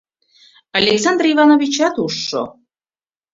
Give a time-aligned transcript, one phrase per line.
[0.79, 2.43] Александр Ивановичат ужшо.